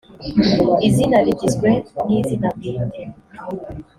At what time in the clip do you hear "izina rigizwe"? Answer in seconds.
0.87-1.69